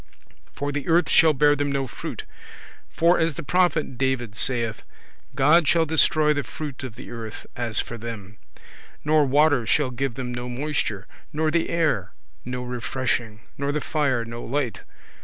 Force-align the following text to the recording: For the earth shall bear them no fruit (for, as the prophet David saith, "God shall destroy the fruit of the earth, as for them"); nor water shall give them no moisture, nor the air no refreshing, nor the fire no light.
For 0.51 0.71
the 0.71 0.87
earth 0.87 1.07
shall 1.11 1.33
bear 1.33 1.55
them 1.55 1.71
no 1.71 1.85
fruit 1.85 2.23
(for, 2.89 3.19
as 3.19 3.35
the 3.35 3.43
prophet 3.43 3.99
David 3.99 4.35
saith, 4.35 4.81
"God 5.35 5.67
shall 5.67 5.85
destroy 5.85 6.33
the 6.33 6.41
fruit 6.41 6.83
of 6.83 6.95
the 6.95 7.11
earth, 7.11 7.45
as 7.55 7.79
for 7.79 7.99
them"); 7.99 8.37
nor 9.05 9.25
water 9.27 9.63
shall 9.67 9.91
give 9.91 10.15
them 10.15 10.33
no 10.33 10.49
moisture, 10.49 11.05
nor 11.31 11.51
the 11.51 11.69
air 11.69 12.13
no 12.43 12.63
refreshing, 12.63 13.41
nor 13.59 13.71
the 13.71 13.79
fire 13.79 14.25
no 14.25 14.43
light. 14.43 14.81